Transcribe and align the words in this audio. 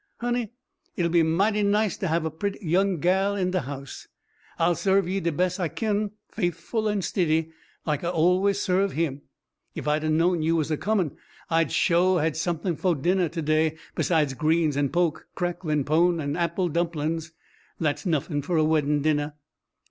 "Honey, 0.19 0.51
it'll 0.95 1.11
be 1.11 1.21
mighty 1.21 1.61
nice 1.61 1.95
to 1.97 2.07
have 2.07 2.25
a 2.25 2.31
pret' 2.31 2.59
young 2.59 2.97
gal 2.99 3.35
in 3.35 3.51
de 3.51 3.59
house. 3.59 4.07
I'll 4.57 4.73
serve 4.73 5.07
you 5.07 5.21
de 5.21 5.31
bes' 5.31 5.59
I 5.59 5.67
kin, 5.67 6.09
faithful 6.27 6.89
an' 6.89 7.03
stiddy, 7.03 7.51
like 7.85 8.03
I 8.03 8.09
always 8.09 8.59
serve 8.59 8.93
him. 8.93 9.21
Ef 9.75 9.87
I'd 9.87 10.03
'a' 10.03 10.09
known 10.09 10.41
you 10.41 10.55
was 10.55 10.71
a 10.71 10.77
comin' 10.77 11.17
I'd 11.51 11.71
sho' 11.71 12.17
had 12.17 12.35
somethin' 12.35 12.77
fo' 12.77 12.95
dinneh 12.95 13.29
to 13.31 13.43
day 13.43 13.77
besides 13.93 14.33
greens 14.33 14.75
an' 14.75 14.89
po'k, 14.89 15.21
cracklin' 15.35 15.83
pone 15.85 16.19
an' 16.19 16.35
apple 16.35 16.67
dumplin's. 16.69 17.33
That's 17.79 18.03
nuffin' 18.03 18.41
fo' 18.41 18.55
a 18.59 18.63
weddin' 18.63 19.03
dinneh." 19.03 19.33